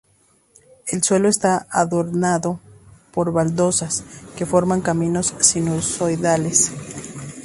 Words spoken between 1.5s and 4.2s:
adornado por baldosas